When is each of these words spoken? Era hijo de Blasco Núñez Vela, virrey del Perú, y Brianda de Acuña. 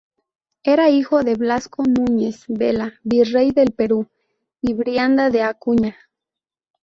Era 0.63 0.89
hijo 0.89 1.23
de 1.23 1.35
Blasco 1.35 1.83
Núñez 1.83 2.45
Vela, 2.47 2.95
virrey 3.03 3.51
del 3.51 3.69
Perú, 3.71 4.07
y 4.59 4.73
Brianda 4.73 5.29
de 5.29 5.43
Acuña. 5.43 5.95